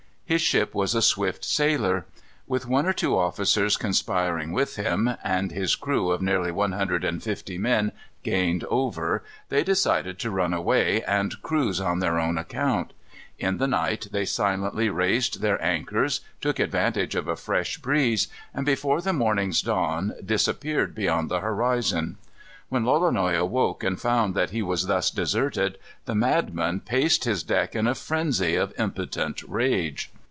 His 0.31 0.41
ship 0.41 0.73
was 0.73 0.95
a 0.95 1.01
swift 1.01 1.43
sailer. 1.43 2.05
With 2.47 2.65
one 2.65 2.85
or 2.85 2.93
two 2.93 3.17
officers 3.17 3.75
conspiring 3.75 4.53
with 4.53 4.77
him, 4.77 5.13
and 5.25 5.51
his 5.51 5.75
crew 5.75 6.11
of 6.11 6.21
nearly 6.21 6.53
one 6.53 6.71
hundred 6.71 7.03
and 7.03 7.21
fifty 7.21 7.57
men 7.57 7.91
gained 8.23 8.63
over, 8.69 9.25
they 9.49 9.61
decided 9.61 10.19
to 10.19 10.31
run 10.31 10.53
away 10.53 11.03
and 11.03 11.35
cruise 11.41 11.81
on 11.81 11.99
their 11.99 12.17
own 12.17 12.37
account. 12.37 12.93
In 13.39 13.57
the 13.57 13.67
night 13.67 14.07
they 14.13 14.23
silently 14.23 14.89
raised 14.89 15.41
their 15.41 15.61
anchors, 15.61 16.21
took 16.39 16.59
advantage 16.59 17.13
of 17.13 17.27
a 17.27 17.35
fresh 17.35 17.79
breeze, 17.79 18.29
and, 18.53 18.65
before 18.65 19.01
the 19.01 19.11
morning's 19.11 19.61
dawn, 19.61 20.13
disappeared 20.25 20.95
beyond 20.95 21.27
the 21.27 21.41
horizon. 21.41 22.17
When 22.69 22.85
Lolonois 22.85 23.35
awoke 23.37 23.83
and 23.83 23.99
found 23.99 24.33
that 24.35 24.51
he 24.51 24.61
was 24.61 24.87
thus 24.87 25.11
deserted, 25.11 25.77
the 26.05 26.15
madman 26.15 26.79
paced 26.79 27.25
his 27.25 27.43
deck 27.43 27.75
in 27.75 27.85
a 27.85 27.93
frenzy 27.93 28.55
of 28.55 28.73
impotent 28.79 29.43
rage. 29.43 30.09